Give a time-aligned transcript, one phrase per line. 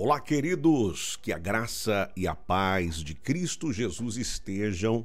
[0.00, 5.04] Olá, queridos, que a graça e a paz de Cristo Jesus estejam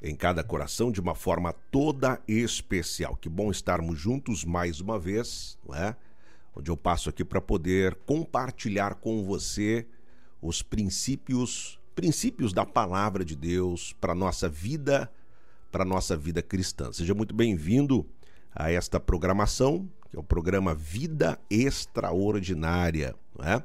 [0.00, 3.16] em cada coração de uma forma toda especial.
[3.16, 5.96] Que bom estarmos juntos mais uma vez, não é?
[6.54, 9.84] Onde eu passo aqui para poder compartilhar com você
[10.40, 15.10] os princípios, princípios da palavra de Deus para nossa vida,
[15.72, 16.92] para nossa vida cristã.
[16.92, 18.06] Seja muito bem-vindo
[18.54, 23.64] a esta programação, que é o programa Vida Extraordinária, não é?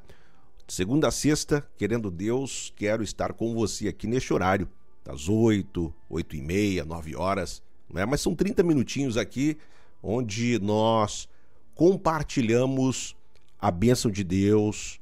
[0.67, 4.67] Segunda a sexta, querendo Deus, quero estar com você aqui neste horário,
[5.03, 8.05] das 8, 8 e meia, 9 horas, não é?
[8.05, 9.59] mas são 30 minutinhos aqui
[10.01, 11.29] onde nós
[11.75, 13.15] compartilhamos
[13.59, 14.99] a bênção de Deus,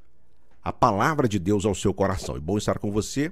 [0.62, 2.35] a palavra de Deus ao seu coração.
[2.35, 3.32] É bom estar com você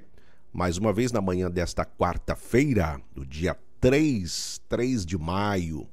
[0.50, 5.86] mais uma vez na manhã desta quarta-feira, do dia 3, 3 de maio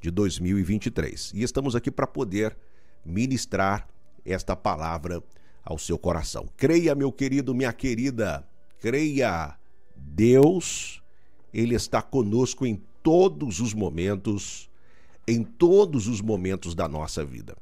[0.00, 1.32] de 2023.
[1.34, 2.56] E estamos aqui para poder
[3.04, 3.88] ministrar
[4.24, 5.20] esta palavra
[5.64, 6.48] ao seu coração.
[6.56, 8.46] Creia, meu querido, minha querida,
[8.78, 9.56] creia.
[9.96, 11.02] Deus,
[11.52, 14.70] ele está conosco em todos os momentos,
[15.26, 17.56] em todos os momentos da nossa vida.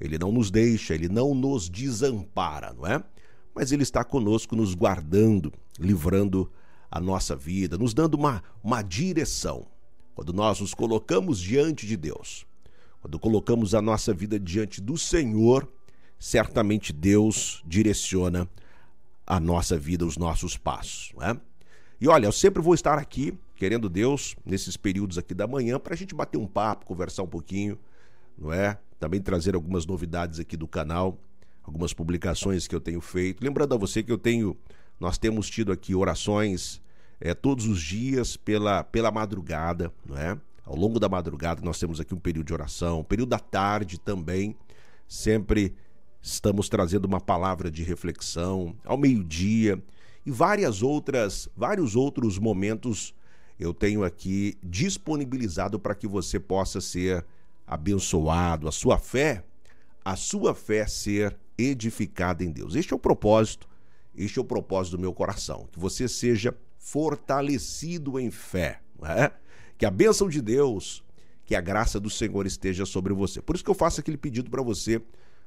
[0.00, 3.02] Ele não nos deixa, ele não nos desampara, não é?
[3.54, 6.50] Mas ele está conosco, nos guardando, livrando
[6.90, 9.66] a nossa vida, nos dando uma, uma direção.
[10.14, 12.46] Quando nós nos colocamos diante de Deus,
[13.00, 15.70] quando colocamos a nossa vida diante do Senhor,
[16.18, 18.48] certamente Deus direciona
[19.26, 21.12] a nossa vida, os nossos passos.
[21.16, 21.40] Não é?
[22.00, 25.94] E olha, eu sempre vou estar aqui, querendo Deus, nesses períodos aqui da manhã, para
[25.94, 27.78] a gente bater um papo, conversar um pouquinho,
[28.36, 28.78] não é?
[29.00, 31.18] Também trazer algumas novidades aqui do canal,
[31.62, 33.42] algumas publicações que eu tenho feito.
[33.42, 34.56] Lembrando a você que eu tenho,
[35.00, 36.82] nós temos tido aqui orações
[37.20, 40.38] é, todos os dias pela, pela madrugada, não é?
[40.64, 43.98] Ao longo da madrugada nós temos aqui um período de oração, um período da tarde
[43.98, 44.56] também,
[45.08, 45.74] sempre
[46.26, 49.80] Estamos trazendo uma palavra de reflexão ao meio-dia
[50.26, 53.14] e várias outras, vários outros momentos
[53.60, 57.24] eu tenho aqui disponibilizado para que você possa ser
[57.64, 59.44] abençoado, a sua fé,
[60.04, 62.74] a sua fé ser edificada em Deus.
[62.74, 63.68] Este é o propósito,
[64.16, 69.30] este é o propósito do meu coração, que você seja fortalecido em fé, é?
[69.78, 71.04] que a bênção de Deus,
[71.44, 73.40] que a graça do Senhor esteja sobre você.
[73.40, 75.00] Por isso que eu faço aquele pedido para você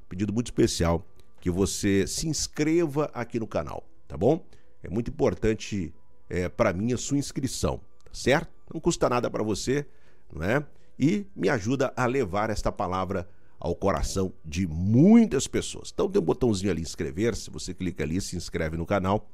[0.09, 1.05] pedido muito especial
[1.39, 4.45] que você se inscreva aqui no canal, tá bom?
[4.83, 5.93] É muito importante
[6.29, 8.49] é, para mim a sua inscrição, tá certo?
[8.73, 9.85] Não custa nada para você,
[10.33, 10.65] não é?
[10.97, 15.91] E me ajuda a levar esta palavra ao coração de muitas pessoas.
[15.93, 19.29] Então tem um botãozinho ali inscrever-se, você clica ali, se inscreve no canal.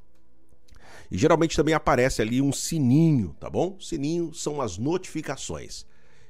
[1.09, 3.78] E geralmente também aparece ali um sininho, tá bom?
[3.80, 5.86] Sininho são as notificações.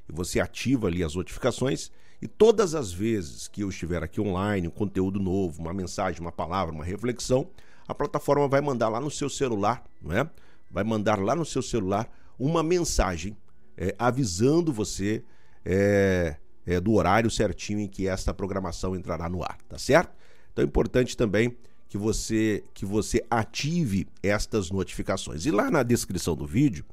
[0.09, 4.67] E você ativa ali as notificações e todas as vezes que eu estiver aqui online,
[4.67, 7.49] um conteúdo novo, uma mensagem, uma palavra, uma reflexão,
[7.87, 10.29] a plataforma vai mandar lá no seu celular, não é?
[10.71, 12.09] Vai mandar lá no seu celular
[12.39, 13.37] uma mensagem
[13.77, 15.23] é, avisando você
[15.63, 20.15] é, é, do horário certinho em que esta programação entrará no ar, tá certo?
[20.51, 21.55] Então é importante também
[21.87, 25.45] que você que você ative estas notificações.
[25.45, 26.85] E lá na descrição do vídeo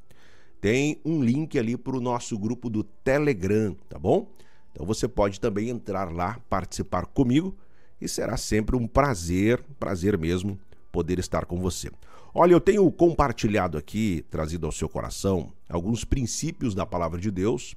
[0.61, 4.29] tem um link ali para o nosso grupo do Telegram, tá bom?
[4.73, 7.55] Então você pode também entrar lá, participar comigo
[8.01, 10.59] e será sempre um prazer, prazer mesmo,
[10.91, 11.89] poder estar com você.
[12.33, 17.75] Olha, eu tenho compartilhado aqui, trazido ao seu coração, alguns princípios da palavra de Deus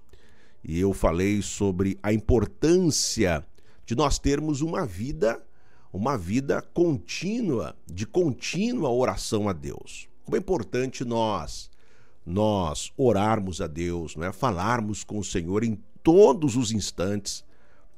[0.65, 3.47] e eu falei sobre a importância
[3.85, 5.41] de nós termos uma vida,
[5.93, 10.09] uma vida contínua, de contínua oração a Deus.
[10.25, 11.71] Como é importante nós
[12.27, 14.33] nós orarmos a Deus, não é?
[14.33, 17.45] falarmos com o Senhor em todos os instantes,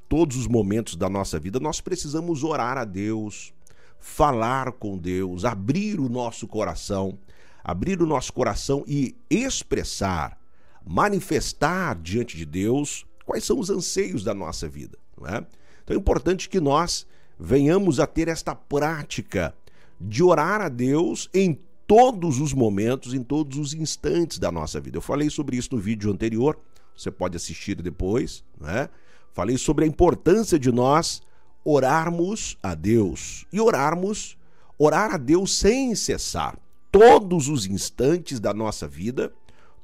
[0.07, 3.53] todos os momentos da nossa vida, nós precisamos orar a Deus,
[3.99, 7.19] falar com Deus, abrir o nosso coração,
[7.63, 10.39] abrir o nosso coração e expressar,
[10.83, 15.45] manifestar diante de Deus quais são os anseios da nossa vida, não é?
[15.83, 17.05] Então é importante que nós
[17.39, 19.53] venhamos a ter esta prática
[20.01, 24.97] de orar a Deus em todos os momentos, em todos os instantes da nossa vida.
[24.97, 26.59] Eu falei sobre isso no vídeo anterior,
[26.99, 28.89] você pode assistir depois, né?
[29.33, 31.21] Falei sobre a importância de nós
[31.63, 34.37] orarmos a Deus e orarmos,
[34.77, 36.57] orar a Deus sem cessar.
[36.91, 39.31] Todos os instantes da nossa vida,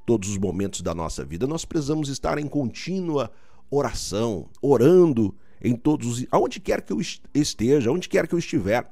[0.06, 3.31] todos os momentos da nossa vida, nós precisamos estar em contínua
[3.69, 7.00] oração, orando em todos os aonde quer que eu
[7.33, 8.89] esteja, aonde quer que eu estiver,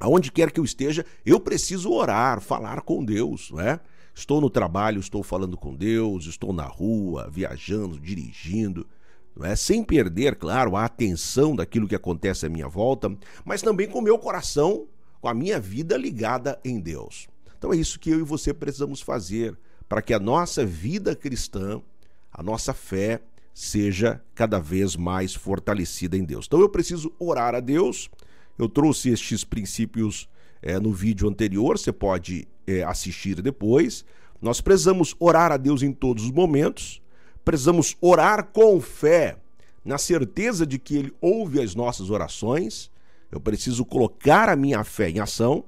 [0.00, 3.80] aonde quer que eu esteja, eu preciso orar, falar com Deus, não é?
[4.14, 8.86] Estou no trabalho, estou falando com Deus, estou na rua, viajando, dirigindo,
[9.42, 9.56] é?
[9.56, 13.14] sem perder, claro, a atenção daquilo que acontece à minha volta,
[13.44, 14.86] mas também com o meu coração,
[15.20, 17.26] com a minha vida ligada em Deus.
[17.58, 19.58] Então é isso que eu e você precisamos fazer
[19.88, 21.82] para que a nossa vida cristã,
[22.32, 23.20] a nossa fé,
[23.52, 26.46] seja cada vez mais fortalecida em Deus.
[26.46, 28.10] Então eu preciso orar a Deus.
[28.58, 30.28] Eu trouxe estes princípios
[30.62, 34.04] é, no vídeo anterior, você pode é, assistir depois.
[34.40, 37.02] Nós precisamos orar a Deus em todos os momentos,
[37.44, 39.36] precisamos orar com fé,
[39.84, 42.90] na certeza de que Ele ouve as nossas orações.
[43.30, 45.64] Eu preciso colocar a minha fé em ação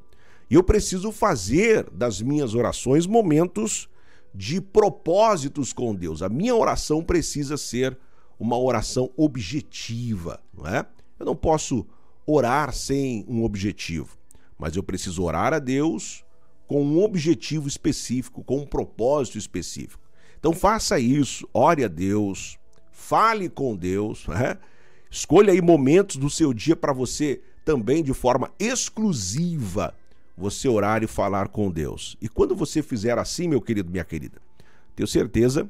[0.50, 3.88] e eu preciso fazer das minhas orações momentos
[4.34, 6.22] de propósitos com Deus.
[6.22, 7.98] A minha oração precisa ser
[8.38, 10.87] uma oração objetiva, não é?
[11.19, 11.87] Eu não posso
[12.26, 14.19] orar sem um objetivo,
[14.58, 16.25] mas eu preciso orar a Deus
[16.67, 20.03] com um objetivo específico, com um propósito específico.
[20.39, 22.59] Então faça isso, ore a Deus,
[22.91, 24.59] fale com Deus, né?
[25.11, 29.95] escolha aí momentos do seu dia para você também de forma exclusiva
[30.37, 32.17] você orar e falar com Deus.
[32.21, 34.39] E quando você fizer assim, meu querido, minha querida,
[34.95, 35.69] tenho certeza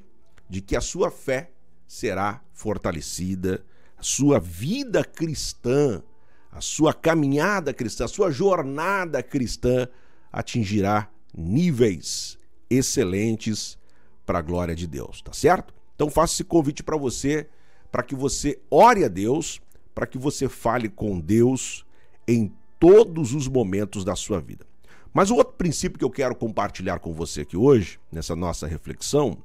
[0.49, 1.51] de que a sua fé
[1.87, 3.65] será fortalecida,
[3.97, 6.03] a sua vida cristã,
[6.51, 9.89] a sua caminhada cristã, a sua jornada cristã
[10.37, 12.39] atingirá níveis
[12.69, 13.79] excelentes
[14.27, 15.73] para a glória de Deus, tá certo?
[15.95, 17.49] Então faço esse convite para você,
[17.91, 19.63] para que você ore a Deus,
[19.95, 21.87] para que você fale com Deus
[22.29, 24.67] em todos os momentos da sua vida.
[25.11, 29.39] Mas o outro princípio que eu quero compartilhar com você aqui hoje, nessa nossa reflexão,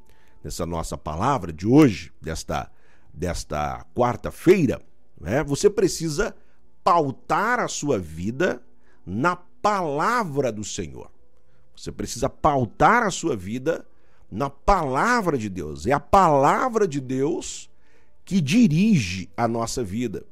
[0.44, 2.70] nessa nossa palavra de hoje, desta,
[3.14, 4.82] desta quarta-feira,
[5.18, 6.36] né, você precisa
[6.84, 8.62] pautar a sua vida
[9.06, 11.12] na palavra do Senhor.
[11.76, 13.86] Você precisa pautar a sua vida
[14.30, 15.86] na palavra de Deus.
[15.86, 17.70] É a palavra de Deus
[18.24, 20.26] que dirige a nossa vida.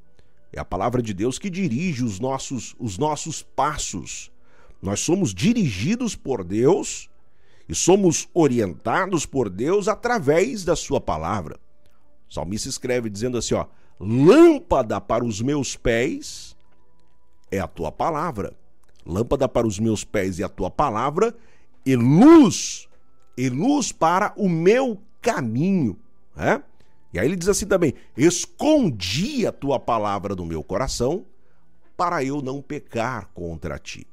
[0.51, 4.31] É a palavra de Deus que dirige os nossos, os nossos passos.
[4.81, 7.09] Nós somos dirigidos por Deus
[7.67, 11.59] e somos orientados por Deus através da sua palavra.
[12.29, 13.65] O salmista escreve dizendo assim, ó:
[13.99, 16.55] Lâmpada para os meus pés
[17.51, 18.55] é a tua palavra.
[19.09, 21.35] Lâmpada para os meus pés é a tua palavra
[21.83, 22.87] e luz,
[23.35, 25.97] e luz para o meu caminho,
[26.35, 26.63] né?
[27.11, 31.25] E aí ele diz assim também: Escondi a tua palavra no meu coração
[31.97, 34.05] para eu não pecar contra ti.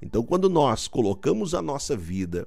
[0.00, 2.46] Então, quando nós colocamos a nossa vida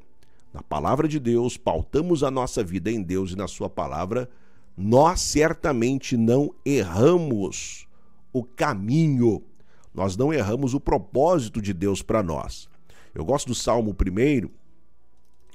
[0.52, 4.30] na palavra de Deus, pautamos a nossa vida em Deus e na Sua palavra,
[4.76, 7.88] nós certamente não erramos
[8.34, 9.44] o caminho,
[9.94, 12.70] nós não erramos o propósito de Deus para nós.
[13.14, 14.52] Eu gosto do Salmo primeiro,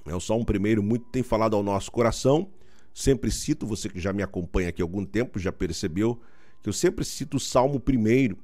[0.06, 2.48] é o Salmo primeiro muito tem falado ao nosso coração
[2.96, 6.18] sempre cito, você que já me acompanha aqui há algum tempo já percebeu
[6.62, 8.38] que eu sempre cito o Salmo primeiro.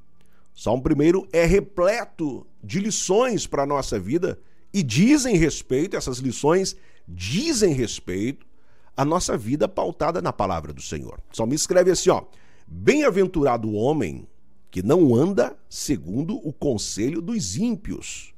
[0.54, 4.38] O Salmo primeiro é repleto de lições para a nossa vida
[4.70, 6.76] e dizem respeito, essas lições
[7.08, 8.46] dizem respeito
[8.94, 11.18] à nossa vida pautada na palavra do Senhor.
[11.32, 12.22] O Salmo escreve assim, ó:
[12.66, 14.28] Bem-aventurado o homem
[14.72, 18.32] que não anda segundo o conselho dos ímpios.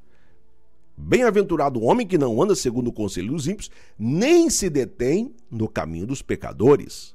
[0.97, 5.69] Bem-aventurado o homem que não anda segundo o conselho dos ímpios, nem se detém no
[5.69, 7.15] caminho dos pecadores,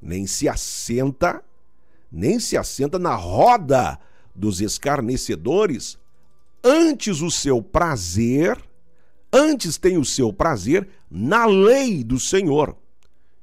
[0.00, 1.44] nem se assenta,
[2.10, 4.00] nem se assenta na roda
[4.34, 5.98] dos escarnecedores,
[6.64, 8.58] antes o seu prazer,
[9.30, 12.74] antes tem o seu prazer na lei do Senhor,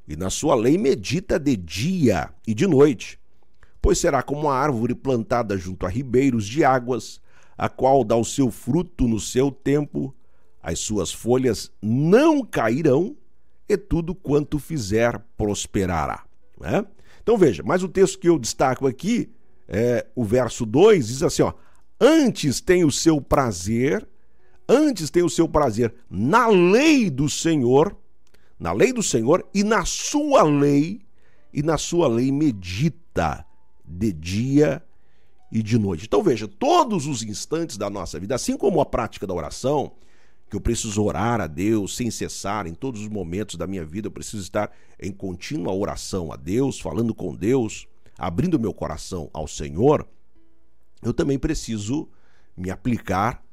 [0.08, 3.20] e na sua lei medita de dia e de noite,
[3.84, 7.20] pois será como a árvore plantada junto a ribeiros de águas,
[7.58, 10.16] a qual dá o seu fruto no seu tempo,
[10.62, 13.18] as suas folhas não cairão,
[13.68, 16.24] e tudo quanto fizer prosperará.
[16.58, 16.86] Né?
[17.22, 19.30] Então veja, mas o texto que eu destaco aqui,
[19.68, 21.54] é, o verso 2, diz assim: ó,
[22.00, 24.08] antes tem o seu prazer,
[24.68, 27.98] antes tem o seu prazer na lei do Senhor,
[28.58, 31.02] na lei do Senhor e na sua lei,
[31.54, 33.46] e na sua lei medita
[33.94, 34.84] de dia
[35.52, 36.06] e de noite.
[36.06, 39.94] Então veja, todos os instantes da nossa vida, assim como a prática da oração,
[40.50, 44.08] que eu preciso orar a Deus sem cessar em todos os momentos da minha vida,
[44.08, 49.48] eu preciso estar em contínua oração a Deus, falando com Deus, abrindo meu coração ao
[49.48, 50.08] Senhor,
[51.02, 52.10] eu também preciso
[52.56, 53.44] me aplicar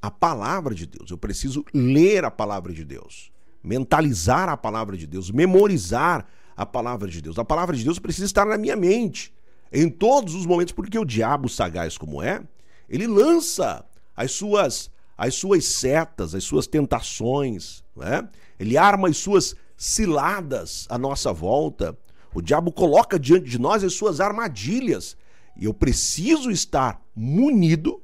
[0.00, 1.10] à palavra de Deus.
[1.10, 6.26] Eu preciso ler a palavra de Deus, mentalizar a palavra de Deus, memorizar
[6.56, 7.38] a palavra de Deus.
[7.38, 9.32] A palavra de Deus precisa estar na minha mente
[9.72, 12.42] em todos os momentos, porque o diabo sagaz como é,
[12.88, 13.84] ele lança
[14.16, 18.28] as suas as suas setas, as suas tentações, né?
[18.56, 21.98] ele arma as suas ciladas à nossa volta.
[22.32, 25.16] O diabo coloca diante de nós as suas armadilhas.
[25.56, 28.00] E eu preciso estar munido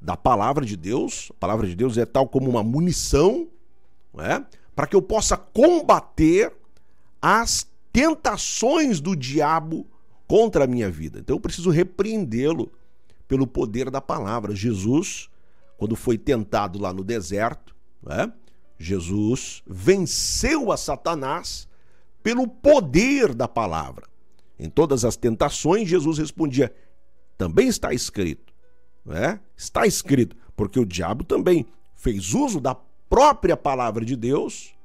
[0.00, 1.30] da palavra de Deus.
[1.32, 3.46] A palavra de Deus é tal como uma munição,
[4.18, 4.42] é?
[4.74, 6.50] para que eu possa combater
[7.20, 9.86] as tentações do diabo
[10.30, 11.18] contra a minha vida.
[11.18, 12.70] Então eu preciso repreendê-lo
[13.26, 14.54] pelo poder da palavra.
[14.54, 15.28] Jesus,
[15.76, 17.74] quando foi tentado lá no deserto,
[18.08, 18.30] é?
[18.78, 21.66] Jesus venceu a Satanás
[22.22, 24.06] pelo poder da palavra.
[24.56, 26.72] Em todas as tentações, Jesus respondia:
[27.36, 28.54] também está escrito.
[29.04, 29.40] Né?
[29.56, 32.76] Está escrito, porque o diabo também fez uso da
[33.08, 34.76] própria palavra de Deus,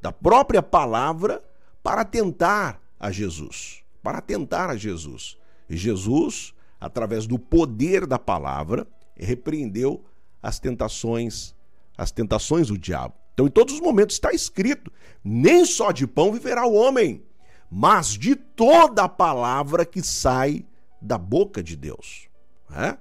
[0.00, 1.44] da própria palavra,
[1.82, 3.83] para tentar a Jesus.
[4.04, 5.38] Para tentar a Jesus.
[5.68, 10.04] E Jesus, através do poder da palavra, repreendeu
[10.42, 11.54] as tentações,
[11.96, 13.14] as tentações do diabo.
[13.32, 14.92] Então, em todos os momentos está escrito:
[15.24, 17.22] nem só de pão viverá o homem,
[17.70, 20.66] mas de toda a palavra que sai
[21.00, 22.28] da boca de Deus.
[22.76, 22.98] É?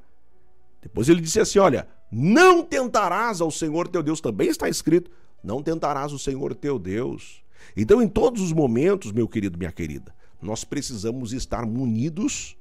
[0.82, 5.12] Depois ele disse assim: olha, não tentarás ao Senhor teu Deus, também está escrito:
[5.44, 7.44] não tentarás o Senhor teu Deus.
[7.76, 12.58] Então, em todos os momentos, meu querido, minha querida, nós precisamos estar munidos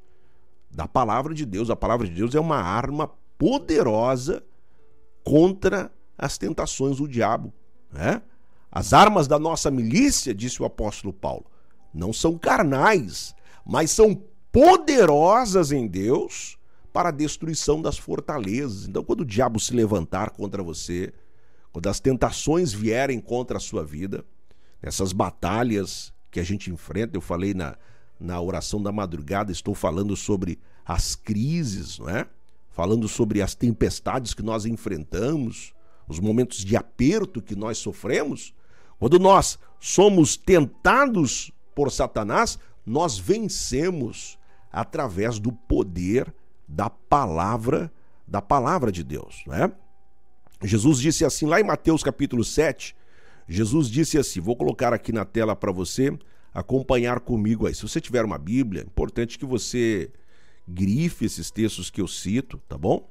[0.71, 1.69] da palavra de Deus.
[1.71, 4.43] A palavra de Deus é uma arma poderosa
[5.25, 7.53] contra as tentações do diabo.
[7.93, 8.23] Né?
[8.71, 11.47] As armas da nossa milícia, disse o apóstolo Paulo,
[11.93, 13.35] não são carnais,
[13.67, 16.57] mas são poderosas em Deus
[16.93, 18.87] para a destruição das fortalezas.
[18.87, 21.13] Então, quando o diabo se levantar contra você,
[21.73, 24.25] quando as tentações vierem contra a sua vida,
[24.81, 27.77] essas batalhas que a gente enfrenta, eu falei na,
[28.19, 32.27] na oração da madrugada, estou falando sobre as crises, não é?
[32.71, 35.75] Falando sobre as tempestades que nós enfrentamos,
[36.09, 38.55] os momentos de aperto que nós sofremos,
[38.99, 44.39] quando nós somos tentados por Satanás, nós vencemos
[44.73, 46.35] através do poder
[46.67, 47.93] da palavra,
[48.27, 49.71] da palavra de Deus, né?
[50.65, 52.97] Jesus disse assim lá em Mateus capítulo 7,
[53.49, 56.17] Jesus disse assim, vou colocar aqui na tela para você
[56.55, 57.75] acompanhar comigo aí.
[57.75, 60.11] Se você tiver uma Bíblia, é importante que você
[60.67, 63.09] grife esses textos que eu cito, tá bom?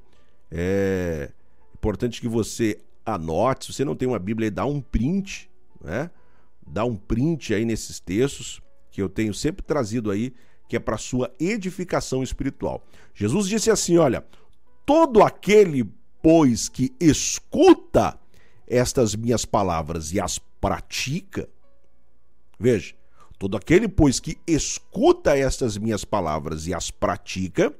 [0.50, 1.30] É
[1.74, 6.10] importante que você anote, se você não tem uma Bíblia, dá um print, né?
[6.66, 8.60] Dá um print aí nesses textos
[8.90, 10.32] que eu tenho sempre trazido aí,
[10.68, 12.86] que é para sua edificação espiritual.
[13.14, 14.24] Jesus disse assim, olha,
[14.86, 15.84] todo aquele,
[16.22, 18.18] pois, que escuta
[18.72, 21.48] estas minhas palavras e as pratica,
[22.58, 22.94] veja,
[23.38, 27.74] todo aquele, pois, que escuta estas minhas palavras e as pratica,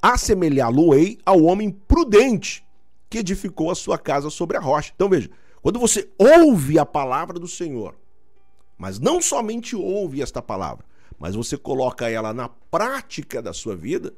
[0.00, 2.64] assemelhá-lo-ei ao homem prudente
[3.08, 4.92] que edificou a sua casa sobre a rocha.
[4.94, 5.30] Então veja,
[5.60, 7.94] quando você ouve a palavra do Senhor,
[8.76, 10.84] mas não somente ouve esta palavra,
[11.18, 14.12] mas você coloca ela na prática da sua vida,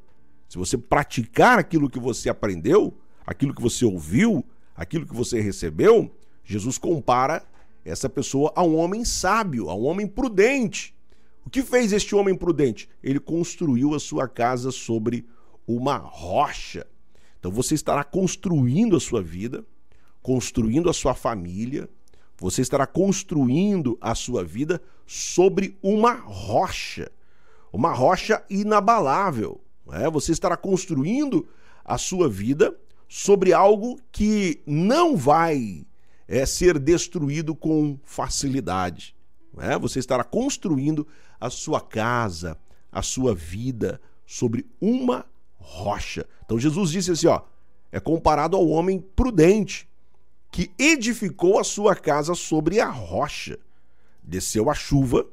[0.49, 4.43] se você praticar aquilo que você aprendeu, aquilo que você ouviu,
[4.75, 6.11] aquilo que você recebeu,
[6.43, 7.43] Jesus compara
[7.83, 10.95] essa pessoa a um homem sábio, a um homem prudente.
[11.45, 12.89] O que fez este homem prudente?
[13.03, 15.25] Ele construiu a sua casa sobre
[15.67, 16.85] uma rocha.
[17.39, 19.63] Então você estará construindo a sua vida,
[20.21, 21.87] construindo a sua família,
[22.37, 27.11] você estará construindo a sua vida sobre uma rocha,
[27.71, 29.61] uma rocha inabalável.
[29.91, 30.09] É?
[30.09, 31.47] Você estará construindo
[31.83, 32.75] a sua vida
[33.17, 35.87] sobre algo que não vai
[36.27, 39.15] é, ser destruído com facilidade.
[39.57, 39.79] É?
[39.79, 41.07] Você estará construindo
[41.39, 42.57] a sua casa,
[42.91, 46.27] a sua vida sobre uma rocha.
[46.43, 47.39] Então Jesus disse assim, ó,
[47.89, 49.87] é comparado ao homem prudente
[50.51, 53.57] que edificou a sua casa sobre a rocha.
[54.21, 55.25] Desceu a chuva,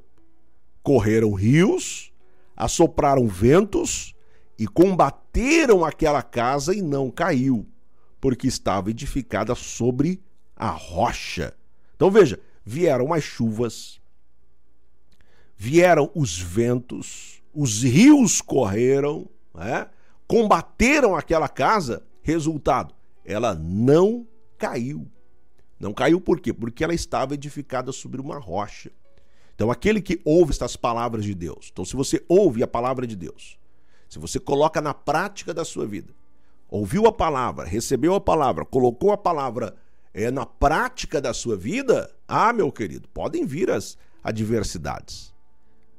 [0.84, 2.12] correram rios,
[2.56, 4.14] assopraram ventos
[4.56, 7.66] e combateram aquela casa e não caiu,
[8.22, 10.22] porque estava edificada sobre
[10.54, 11.52] a rocha.
[11.96, 14.00] Então veja, vieram as chuvas,
[15.56, 19.88] vieram os ventos, os rios correram, né?
[20.28, 24.24] combateram aquela casa, resultado, ela não
[24.56, 25.10] caiu.
[25.80, 26.52] Não caiu por quê?
[26.52, 28.92] Porque ela estava edificada sobre uma rocha.
[29.52, 33.16] Então, aquele que ouve estas palavras de Deus, então, se você ouve a palavra de
[33.16, 33.58] Deus,
[34.08, 36.14] se você coloca na prática da sua vida,
[36.72, 39.76] ouviu a palavra, recebeu a palavra, colocou a palavra
[40.14, 45.34] é, na prática da sua vida, ah, meu querido, podem vir as adversidades.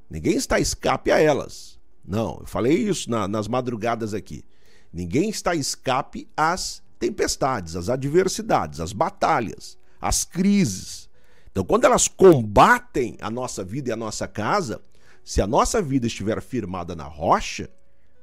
[0.10, 1.80] Ninguém está escape a elas.
[2.04, 4.44] Não, eu falei isso na, nas madrugadas aqui.
[4.92, 11.08] Ninguém está a escape às tempestades, às adversidades, às batalhas, às crises.
[11.52, 14.82] Então, quando elas combatem a nossa vida e a nossa casa,
[15.24, 17.70] se a nossa vida estiver firmada na rocha,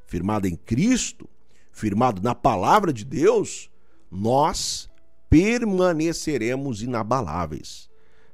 [0.05, 1.29] firmada em Cristo,
[1.73, 3.71] firmado na palavra de Deus,
[4.11, 4.91] nós
[5.29, 7.89] permaneceremos inabaláveis.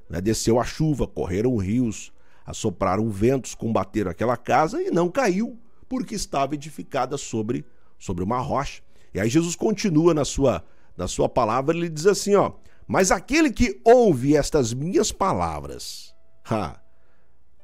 [0.09, 0.21] Né?
[0.21, 2.12] Desceu a chuva, correram rios,
[2.45, 7.64] assopraram ventos, combateram aquela casa e não caiu, porque estava edificada sobre,
[7.99, 8.83] sobre uma rocha.
[9.12, 10.64] E aí Jesus continua na sua,
[10.97, 12.52] na sua palavra, ele diz assim, ó,
[12.87, 16.14] mas aquele que ouve estas minhas palavras,
[16.49, 16.81] ha,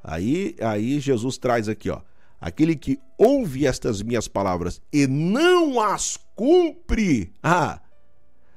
[0.03, 2.01] aí, aí Jesus traz aqui, ó,
[2.43, 7.81] aquele que ouve estas minhas palavras e não as cumpre, ah,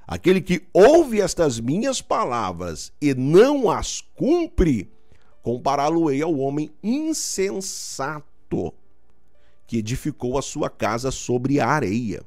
[0.08, 4.92] aquele que ouve estas minhas palavras e não as cumpre,
[5.44, 8.74] compará-lo-ei ao homem insensato
[9.68, 12.26] que edificou a sua casa sobre a areia.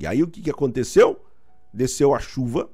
[0.00, 1.24] E aí o que, que aconteceu?
[1.72, 2.68] Desceu a chuva,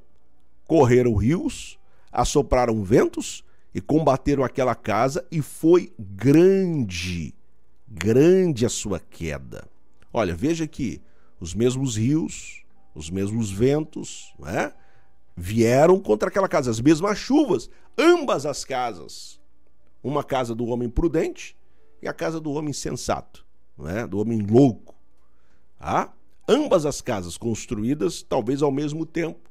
[0.67, 1.79] correram rios,
[2.11, 7.35] assopraram ventos e combateram aquela casa, e foi grande,
[7.95, 9.69] grande a sua queda.
[10.13, 11.01] Olha, veja que
[11.41, 14.73] os mesmos rios, os mesmos ventos, né,
[15.37, 19.41] vieram contra aquela casa, as mesmas chuvas, ambas as casas
[20.05, 21.57] uma casa do homem prudente
[22.03, 23.47] e a casa do homem sensato,
[23.87, 24.07] é?
[24.07, 24.95] do homem louco.
[25.81, 26.13] Ah?
[26.47, 29.51] Ambas as casas construídas, talvez ao mesmo tempo.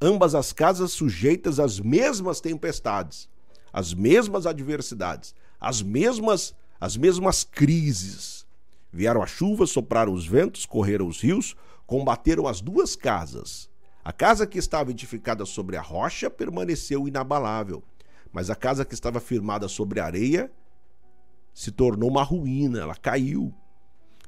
[0.00, 3.28] Ambas as casas sujeitas às mesmas tempestades,
[3.72, 6.54] às mesmas adversidades, às mesmas,
[6.84, 8.46] às mesmas crises.
[8.92, 13.68] Vieram as chuvas, sopraram os ventos, correram os rios, combateram as duas casas.
[14.04, 17.82] A casa que estava edificada sobre a rocha permaneceu inabalável
[18.34, 20.50] mas a casa que estava firmada sobre areia
[21.54, 23.54] se tornou uma ruína, ela caiu.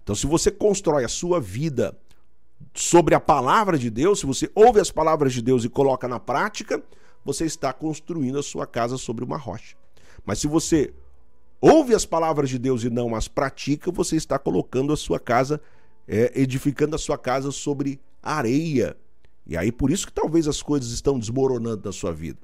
[0.01, 1.99] Então, se você constrói a sua vida
[2.73, 6.21] sobre a palavra de Deus, se você ouve as palavras de Deus e coloca na
[6.21, 6.81] prática,
[7.25, 9.77] você está construindo a sua casa sobre uma rocha.
[10.25, 10.95] Mas se você
[11.61, 15.61] ouve as palavras de Deus e não as pratica, você está colocando a sua casa,
[16.07, 18.97] é, edificando a sua casa sobre areia.
[19.47, 22.39] E aí por isso que talvez as coisas estão desmoronando na sua vida.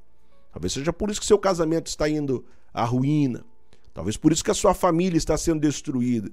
[0.52, 3.44] Talvez seja por isso que seu casamento está indo à ruína.
[3.94, 6.30] Talvez por isso que a sua família está sendo destruída.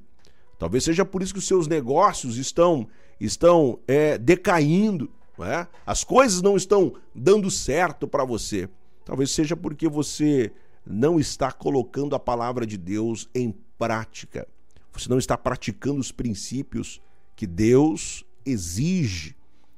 [0.58, 2.88] Talvez seja por isso que os seus negócios estão
[3.20, 5.10] estão é, decaindo.
[5.40, 5.68] É?
[5.86, 8.70] As coisas não estão dando certo para você.
[9.06, 10.52] Talvez seja porque você
[10.86, 14.48] não está colocando a palavra de Deus em prática.
[14.92, 17.02] Você não está praticando os princípios
[17.36, 19.36] que Deus exige.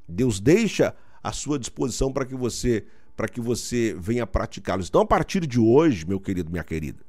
[0.08, 2.86] Deus deixa à sua disposição para que você
[3.16, 4.88] para que você venha praticá-los.
[4.88, 7.06] Então, a partir de hoje, meu querido, minha querida,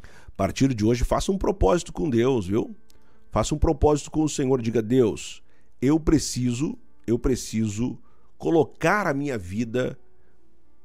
[0.00, 2.76] a partir de hoje, faça um propósito com Deus, viu?
[3.30, 4.62] Faça um propósito com o Senhor.
[4.62, 5.42] Diga, Deus,
[5.82, 7.98] eu preciso, eu preciso
[8.36, 9.98] colocar a minha vida,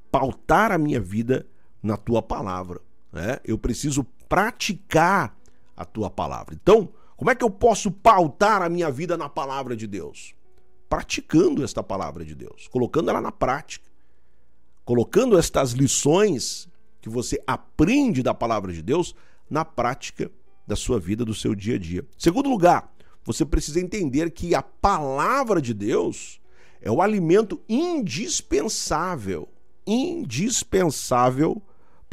[0.10, 1.46] pautar a minha vida
[1.84, 2.82] na tua palavra.
[3.12, 3.38] Né?
[3.44, 5.38] Eu preciso praticar
[5.78, 6.56] a tua palavra.
[6.56, 10.34] Então, como é que eu posso pautar a minha vida na palavra de Deus?
[10.90, 13.94] Praticando esta palavra de Deus, colocando ela na prática
[14.86, 16.68] colocando estas lições
[17.02, 19.16] que você aprende da palavra de Deus
[19.50, 20.32] na prática
[20.66, 22.06] da sua vida, do seu dia a dia.
[22.18, 22.94] Segundo lugar,
[23.26, 26.40] você precisa entender que a palavra de Deus
[26.82, 29.48] é o alimento indispensável,
[29.86, 31.62] indispensável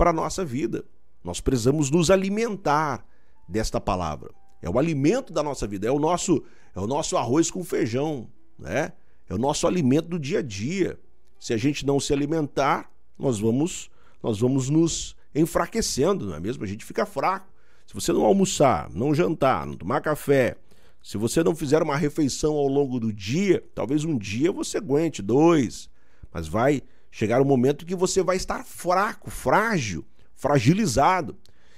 [0.00, 0.82] para a nossa vida.
[1.22, 3.04] Nós precisamos nos alimentar
[3.46, 4.30] desta palavra.
[4.62, 6.42] É o alimento da nossa vida, é o nosso,
[6.74, 8.26] é o nosso arroz com feijão,
[8.58, 8.94] né?
[9.28, 10.98] É o nosso alimento do dia a dia.
[11.38, 13.90] Se a gente não se alimentar, nós vamos,
[14.22, 16.64] nós vamos nos enfraquecendo, não é mesmo?
[16.64, 17.52] A gente fica fraco.
[17.86, 20.56] Se você não almoçar, não jantar, não tomar café,
[21.02, 25.20] se você não fizer uma refeição ao longo do dia, talvez um dia você aguente,
[25.20, 25.90] dois,
[26.32, 31.36] mas vai chegar um momento que você vai estar fraco, frágil, fragilizado.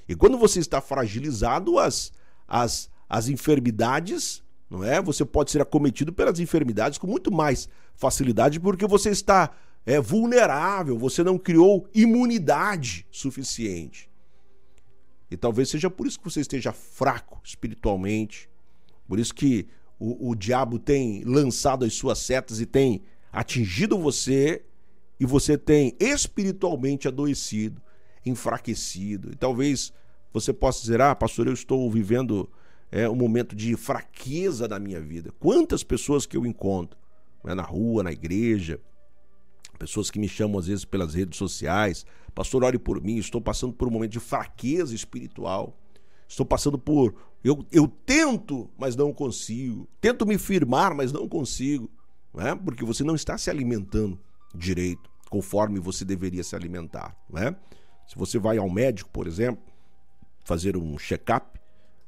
[0.08, 2.12] E quando você está fragilizado, as,
[2.46, 5.00] as, as enfermidades, não é?
[5.00, 9.50] Você pode ser acometido pelas enfermidades com muito mais facilidade porque você está
[9.84, 14.10] é, vulnerável, você não criou imunidade suficiente.
[15.30, 18.50] E talvez seja por isso que você esteja fraco espiritualmente,
[19.08, 19.66] por isso que
[19.98, 24.62] o, o diabo tem lançado as suas setas e tem atingido você,
[25.22, 27.80] e você tem espiritualmente adoecido,
[28.26, 29.30] enfraquecido.
[29.30, 29.92] E talvez
[30.32, 32.50] você possa dizer: Ah, pastor, eu estou vivendo
[32.90, 35.32] é, um momento de fraqueza na minha vida.
[35.38, 36.98] Quantas pessoas que eu encontro
[37.44, 38.80] né, na rua, na igreja,
[39.78, 42.04] pessoas que me chamam às vezes pelas redes sociais,
[42.34, 45.78] pastor, ore por mim, estou passando por um momento de fraqueza espiritual.
[46.26, 47.14] Estou passando por.
[47.44, 49.88] Eu, eu tento, mas não consigo.
[50.00, 51.88] Tento me firmar, mas não consigo.
[52.34, 52.56] Né?
[52.56, 54.18] Porque você não está se alimentando
[54.54, 57.16] direito, conforme você deveria se alimentar.
[57.30, 57.56] Né?
[58.06, 59.64] Se você vai ao médico, por exemplo,
[60.44, 61.58] fazer um check-up,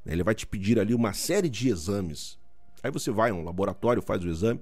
[0.05, 0.13] né?
[0.13, 2.39] ele vai te pedir ali uma série de exames.
[2.83, 4.61] Aí você vai a um laboratório, faz o exame,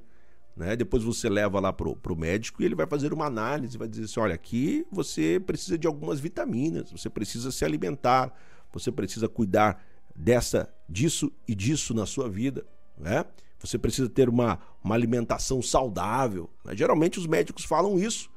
[0.57, 0.77] né?
[0.77, 4.05] Depois você leva lá pro, pro médico e ele vai fazer uma análise, vai dizer
[4.05, 8.33] assim, olha, aqui você precisa de algumas vitaminas, você precisa se alimentar,
[8.73, 12.65] você precisa cuidar dessa, disso e disso na sua vida,
[12.97, 13.25] né?
[13.59, 16.49] Você precisa ter uma, uma alimentação saudável.
[16.65, 16.77] Né?
[16.77, 18.31] Geralmente os médicos falam isso.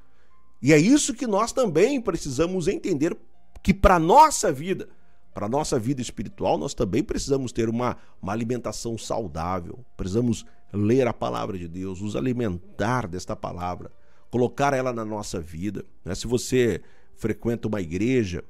[0.65, 3.15] E é isso que nós também precisamos entender
[3.61, 4.89] que para nossa vida,
[5.31, 9.85] para nossa vida espiritual, nós também precisamos ter uma, uma alimentação saudável.
[9.95, 13.91] Precisamos ler a palavra de Deus, nos alimentar desta palavra,
[14.31, 15.85] colocar ela na nossa vida.
[16.03, 16.15] Né?
[16.15, 16.81] Se você
[17.15, 18.43] frequenta uma igreja,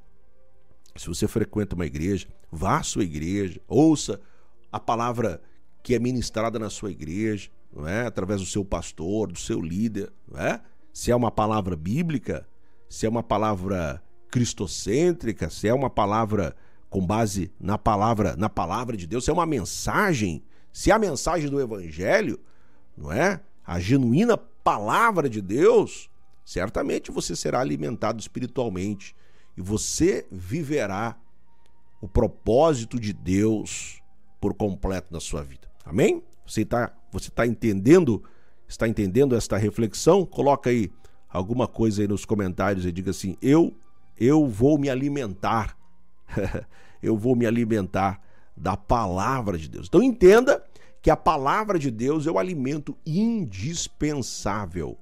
[0.95, 4.21] se você frequenta uma igreja, vá à sua igreja, ouça
[4.71, 5.41] a palavra
[5.83, 8.05] que é ministrada na sua igreja, não é?
[8.05, 10.13] através do seu pastor, do seu líder.
[10.25, 10.61] Não é?
[10.95, 12.47] Se é uma palavra bíblica,
[12.87, 16.55] se é uma palavra cristocêntrica, se é uma palavra
[16.89, 20.41] com base na palavra, na palavra de Deus, se é uma mensagem
[20.75, 22.37] se a mensagem do evangelho,
[22.97, 23.39] não é?
[23.65, 26.09] A genuína palavra de Deus,
[26.43, 29.15] certamente você será alimentado espiritualmente
[29.55, 31.17] e você viverá
[32.01, 34.01] o propósito de Deus
[34.41, 35.71] por completo na sua vida.
[35.85, 36.21] Amém?
[36.45, 38.21] Você está você tá entendendo?
[38.67, 40.25] Está entendendo esta reflexão?
[40.25, 40.91] Coloca aí
[41.29, 43.75] alguma coisa aí nos comentários e diga assim: "Eu
[44.17, 45.77] eu vou me alimentar.
[47.01, 48.21] eu vou me alimentar
[48.55, 49.87] da palavra de Deus.
[49.87, 50.63] Então entenda
[51.01, 54.97] que a palavra de Deus é o alimento indispensável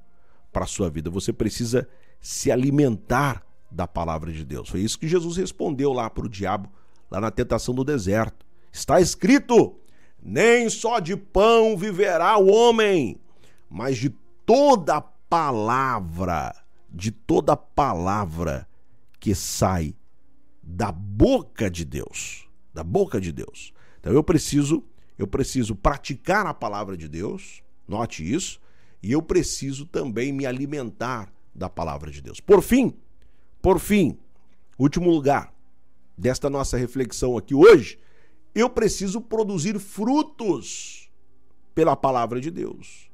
[0.51, 1.09] para a sua vida.
[1.09, 1.87] Você precisa
[2.19, 4.69] se alimentar da palavra de Deus.
[4.69, 6.69] Foi isso que Jesus respondeu lá para o diabo,
[7.09, 8.45] lá na tentação do deserto.
[8.71, 9.79] Está escrito:
[10.21, 13.19] nem só de pão viverá o homem,
[13.73, 14.09] mas de
[14.45, 16.55] toda palavra,
[16.89, 18.67] de toda palavra
[19.19, 19.95] que sai
[20.61, 23.71] da boca de Deus da boca de Deus.
[23.99, 24.83] Então eu preciso,
[25.17, 28.59] eu preciso praticar a palavra de Deus, note isso,
[29.01, 32.39] e eu preciso também me alimentar da palavra de Deus.
[32.39, 32.93] Por fim,
[33.61, 34.17] por fim,
[34.77, 35.53] último lugar
[36.17, 37.99] desta nossa reflexão aqui hoje,
[38.55, 41.09] eu preciso produzir frutos
[41.75, 43.09] pela palavra de Deus.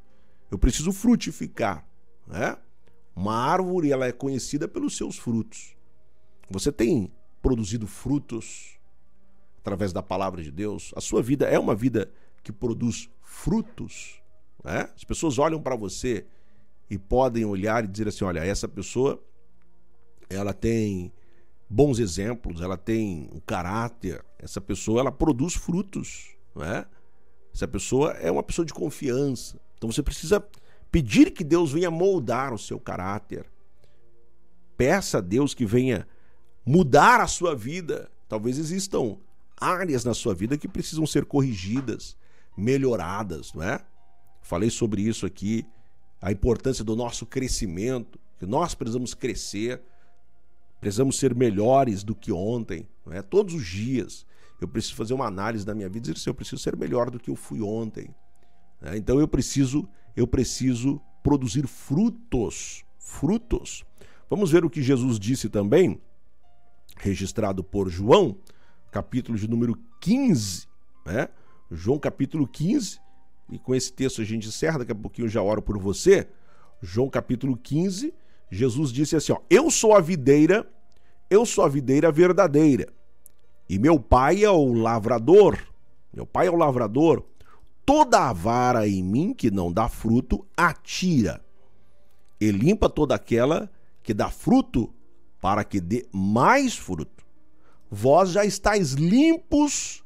[0.49, 1.88] Eu preciso frutificar,
[2.27, 2.57] né?
[3.15, 5.75] Uma árvore ela é conhecida pelos seus frutos.
[6.49, 8.79] Você tem produzido frutos
[9.59, 14.21] através da palavra de Deus, a sua vida é uma vida que produz frutos.
[14.63, 14.89] Né?
[14.95, 16.25] As pessoas olham para você
[16.89, 19.21] e podem olhar e dizer assim: olha, essa pessoa
[20.29, 21.13] ela tem
[21.69, 26.85] bons exemplos, ela tem um caráter, essa pessoa ela produz frutos, né?
[27.53, 29.59] Essa pessoa é uma pessoa de confiança.
[29.79, 30.45] Então você precisa
[30.91, 33.45] pedir que Deus venha moldar o seu caráter.
[34.77, 36.05] Peça a Deus que venha
[36.65, 38.11] mudar a sua vida.
[38.27, 39.17] Talvez existam
[39.59, 42.17] áreas na sua vida que precisam ser corrigidas,
[42.57, 43.79] melhoradas, não é?
[44.41, 45.65] Falei sobre isso aqui,
[46.21, 49.81] a importância do nosso crescimento, que nós precisamos crescer,
[50.81, 53.21] precisamos ser melhores do que ontem, não é?
[53.21, 54.25] Todos os dias
[54.59, 57.09] eu preciso fazer uma análise da minha vida e dizer assim, eu preciso ser melhor
[57.09, 58.13] do que eu fui ontem.
[58.81, 58.97] É?
[58.97, 63.83] Então eu preciso, eu preciso produzir frutos, frutos.
[64.29, 66.01] Vamos ver o que Jesus disse também,
[66.97, 68.37] registrado por João,
[68.91, 70.67] capítulo de número 15,
[71.05, 71.29] né?
[71.71, 72.99] João capítulo 15,
[73.51, 76.27] e com esse texto a gente encerra, daqui a pouquinho eu já oro por você.
[76.81, 78.13] João capítulo 15,
[78.49, 80.67] Jesus disse assim: ó, Eu sou a videira,
[81.29, 82.91] eu sou a videira verdadeira,
[83.67, 85.59] e meu pai é o lavrador.
[86.11, 87.23] Meu pai é o lavrador.
[87.89, 91.43] Toda a vara em mim que não dá fruto, atira.
[92.39, 93.69] E limpa toda aquela
[94.04, 94.93] que dá fruto,
[95.41, 97.19] para que dê mais fruto
[97.89, 100.04] vós já estáis limpos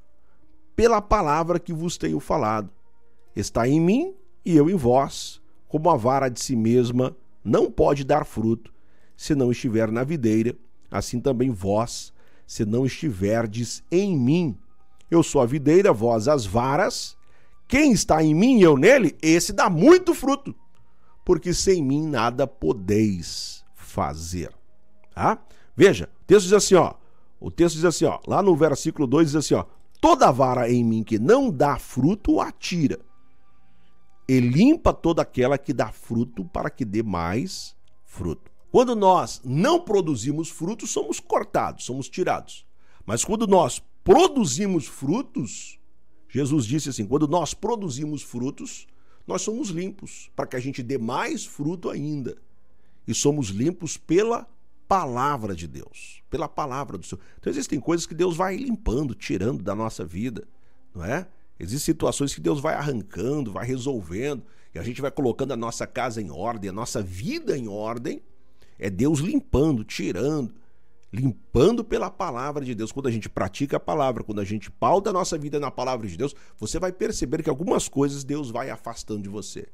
[0.76, 2.70] pela palavra que vos tenho falado.
[3.36, 4.16] Está em mim
[4.46, 8.74] e eu em vós, como a vara de si mesma não pode dar fruto,
[9.18, 10.56] se não estiver na videira,
[10.90, 12.14] assim também vós,
[12.48, 14.58] se não estiverdes em mim.
[15.12, 17.18] Eu sou a videira, vós as varas.
[17.68, 20.56] Quem está em mim e eu nele, esse dá muito fruto,
[21.26, 24.52] porque sem mim nada podeis fazer.
[25.14, 25.40] Tá?
[25.76, 26.94] Veja, o texto diz assim, ó:
[27.40, 29.66] o texto diz assim, ó, lá no versículo 2 diz assim, ó:
[30.00, 33.00] Toda vara em mim que não dá fruto, atira.
[34.28, 38.52] E limpa toda aquela que dá fruto para que dê mais fruto.
[38.72, 42.66] Quando nós não produzimos frutos, somos cortados, somos tirados.
[43.06, 45.80] Mas quando nós produzimos frutos,
[46.34, 48.88] Jesus disse assim: quando nós produzimos frutos,
[49.28, 52.36] nós somos limpos, para que a gente dê mais fruto ainda.
[53.08, 54.50] E somos limpos pela
[54.88, 57.22] palavra de Deus, pela palavra do Senhor.
[57.40, 60.48] Então existem coisas que Deus vai limpando, tirando da nossa vida,
[60.94, 61.28] não é?
[61.60, 64.44] Existem situações que Deus vai arrancando, vai resolvendo,
[64.74, 68.24] e a gente vai colocando a nossa casa em ordem, a nossa vida em ordem.
[68.80, 70.54] É Deus limpando, tirando,
[71.14, 72.92] limpando pela palavra de Deus.
[72.92, 76.08] Quando a gente pratica a palavra, quando a gente pauta a nossa vida na palavra
[76.08, 79.68] de Deus, você vai perceber que algumas coisas Deus vai afastando de você.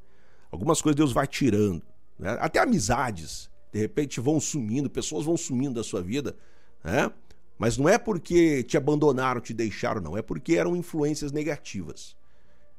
[0.52, 1.82] Algumas coisas Deus vai tirando.
[2.18, 2.36] Né?
[2.40, 6.36] Até amizades, de repente, vão sumindo, pessoas vão sumindo da sua vida.
[6.84, 7.10] Né?
[7.58, 10.18] Mas não é porque te abandonaram, te deixaram, não.
[10.18, 12.14] É porque eram influências negativas.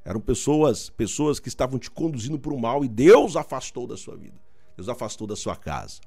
[0.05, 4.15] Eram pessoas, pessoas que estavam te conduzindo para o mal e Deus afastou da sua
[4.15, 4.39] vida.
[4.75, 5.99] Deus afastou da sua casa.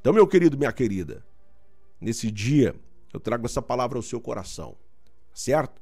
[0.00, 1.24] Então, meu querido, minha querida,
[2.00, 2.74] nesse dia
[3.12, 4.76] eu trago essa palavra ao seu coração,
[5.34, 5.80] certo?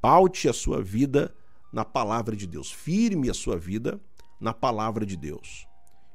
[0.00, 1.34] Paute a sua vida
[1.72, 2.70] na palavra de Deus.
[2.70, 4.00] Firme a sua vida
[4.38, 5.66] na palavra de Deus.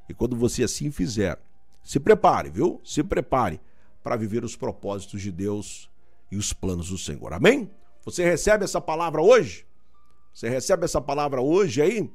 [0.07, 1.41] E quando você assim fizer,
[1.83, 2.79] se prepare, viu?
[2.83, 3.59] Se prepare
[4.03, 5.89] para viver os propósitos de Deus
[6.31, 7.33] e os planos do Senhor.
[7.33, 7.71] Amém?
[8.03, 9.65] Você recebe essa palavra hoje?
[10.33, 12.11] Você recebe essa palavra hoje aí?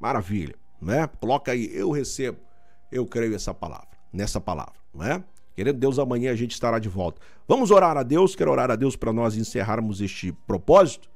[0.00, 1.06] Maravilha, né?
[1.20, 2.38] Coloca aí, eu recebo,
[2.90, 5.22] eu creio essa palavra, nessa palavra, não é?
[5.58, 7.20] Querendo Deus, amanhã a gente estará de volta.
[7.48, 11.10] Vamos orar a Deus, quero orar a Deus para nós encerrarmos este propósito,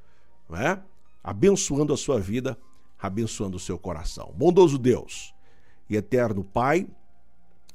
[0.51, 0.83] não é?
[1.23, 2.59] Abençoando a sua vida,
[2.99, 4.35] abençoando o seu coração.
[4.37, 5.33] Bondoso Deus
[5.89, 6.89] e eterno Pai,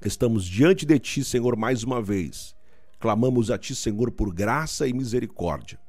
[0.03, 2.53] estamos diante de Ti, Senhor, mais uma vez.
[2.99, 5.79] Clamamos a Ti, Senhor, por graça e misericórdia.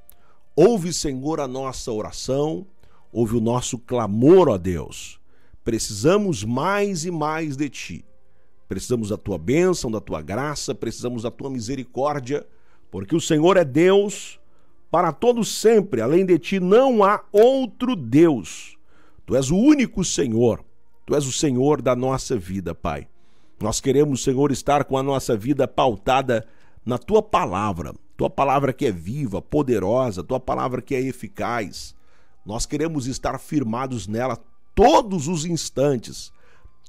[0.55, 2.65] Ouve, Senhor, a nossa oração
[3.13, 5.21] ouve o nosso clamor, ó Deus.
[5.65, 8.05] Precisamos mais e mais de Ti.
[8.69, 12.47] Precisamos da Tua bênção, da Tua graça, precisamos da Tua misericórdia,
[12.91, 14.39] porque o Senhor é Deus
[14.91, 16.01] para todos sempre.
[16.01, 18.77] Além de Ti não há outro Deus.
[19.25, 20.65] Tu és o único Senhor.
[21.07, 23.09] Tu és o Senhor da nossa vida, Pai.
[23.61, 26.47] Nós queremos, Senhor, estar com a nossa vida pautada
[26.85, 27.95] na Tua palavra.
[28.17, 31.95] Tua palavra que é viva, poderosa, Tua palavra que é eficaz.
[32.45, 34.39] Nós queremos estar firmados nela
[34.75, 36.33] todos os instantes,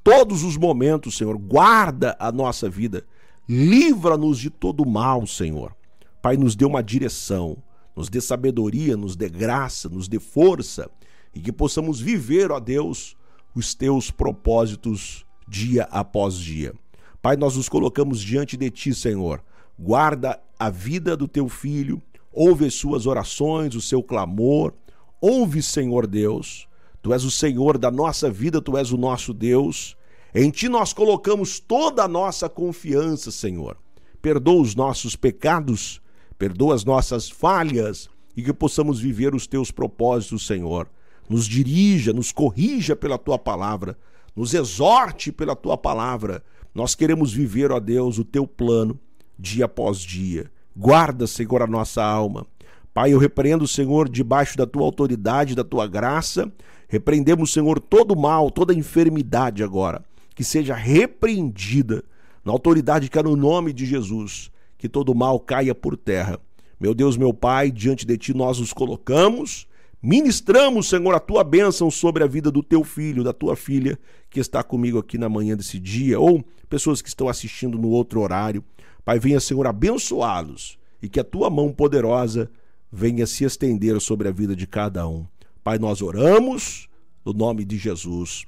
[0.03, 1.37] todos os momentos, Senhor.
[1.37, 3.05] Guarda a nossa vida,
[3.47, 5.75] livra-nos de todo mal, Senhor.
[6.21, 7.57] Pai, nos dê uma direção,
[7.95, 10.89] nos dê sabedoria, nos dê graça, nos dê força
[11.33, 13.15] e que possamos viver, ó Deus,
[13.55, 16.73] os teus propósitos dia após dia.
[17.21, 19.43] Pai, nós nos colocamos diante de ti, Senhor.
[19.77, 24.73] Guarda a vida do teu filho, ouve as suas orações, o seu clamor,
[25.21, 26.65] Ouve, Senhor Deus,
[27.01, 29.95] tu és o Senhor da nossa vida, tu és o nosso Deus.
[30.33, 33.77] Em ti nós colocamos toda a nossa confiança, Senhor.
[34.21, 36.01] Perdoa os nossos pecados,
[36.37, 40.89] perdoa as nossas falhas e que possamos viver os teus propósitos, Senhor.
[41.29, 43.97] Nos dirija, nos corrija pela tua palavra,
[44.35, 46.43] nos exorte pela tua palavra.
[46.73, 48.99] Nós queremos viver, ó Deus, o teu plano
[49.37, 50.51] dia após dia.
[50.75, 52.45] Guarda, Senhor, a nossa alma.
[52.93, 56.51] Pai, eu repreendo, Senhor, debaixo da tua autoridade, da tua graça.
[56.89, 62.03] Repreendemos, Senhor, todo mal, toda enfermidade agora, que seja repreendida
[62.43, 66.39] na autoridade que é no nome de Jesus, que todo mal caia por terra.
[66.79, 69.67] Meu Deus, meu Pai, diante de ti nós nos colocamos,
[70.01, 74.39] ministramos, Senhor, a tua bênção sobre a vida do teu filho, da tua filha, que
[74.39, 78.63] está comigo aqui na manhã desse dia, ou pessoas que estão assistindo no outro horário.
[79.05, 82.49] Pai, venha, Senhor, abençoá-los e que a tua mão poderosa
[82.91, 85.27] venha se estender sobre a vida de cada um.
[85.69, 86.89] Pai, nós oramos
[87.23, 88.47] no nome de Jesus.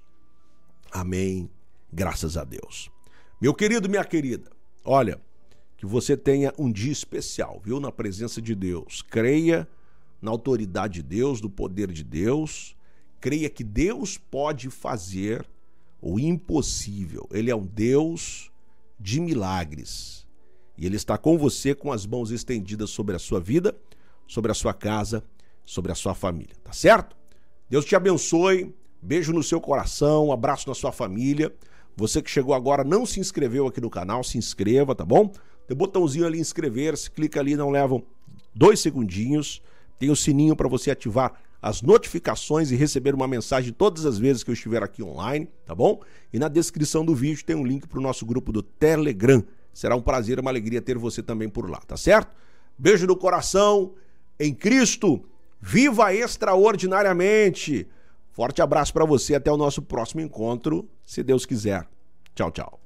[0.91, 1.47] Amém.
[1.93, 2.89] Graças a Deus.
[3.39, 4.49] Meu querido, minha querida,
[4.83, 5.21] olha,
[5.77, 7.79] que você tenha um dia especial, viu?
[7.79, 9.03] Na presença de Deus.
[9.03, 9.67] Creia
[10.19, 12.75] na autoridade de Deus, do poder de Deus.
[13.19, 15.45] Creia que Deus pode fazer
[16.01, 17.29] o impossível.
[17.31, 18.51] Ele é um Deus
[18.99, 20.25] de milagres.
[20.75, 23.77] E Ele está com você com as mãos estendidas sobre a sua vida
[24.31, 25.21] sobre a sua casa,
[25.65, 27.15] sobre a sua família, tá certo?
[27.69, 31.53] Deus te abençoe, beijo no seu coração, um abraço na sua família.
[31.95, 35.31] Você que chegou agora não se inscreveu aqui no canal, se inscreva, tá bom?
[35.67, 38.03] Tem botãozinho ali inscrever-se, clica ali, não levam
[38.53, 39.61] dois segundinhos.
[39.97, 44.43] Tem o sininho para você ativar as notificações e receber uma mensagem todas as vezes
[44.43, 46.01] que eu estiver aqui online, tá bom?
[46.33, 49.43] E na descrição do vídeo tem um link para o nosso grupo do Telegram.
[49.73, 52.35] Será um prazer, uma alegria ter você também por lá, tá certo?
[52.77, 53.93] Beijo no coração
[54.39, 55.23] em Cristo.
[55.61, 57.87] Viva extraordinariamente.
[58.31, 61.87] Forte abraço para você até o nosso próximo encontro, se Deus quiser.
[62.33, 62.80] Tchau, tchau.